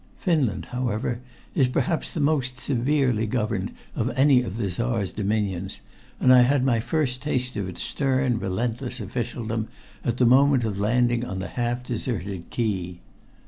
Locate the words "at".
10.03-10.17